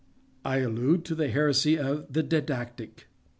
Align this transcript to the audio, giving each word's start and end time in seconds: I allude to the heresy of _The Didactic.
I 0.43 0.57
allude 0.61 1.05
to 1.05 1.13
the 1.13 1.27
heresy 1.29 1.77
of 1.77 2.09
_The 2.11 2.27
Didactic. 2.27 3.05